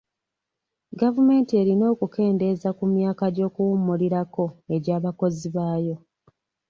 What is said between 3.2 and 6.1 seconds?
gy'okuwummulirako agy'abakozi baayo.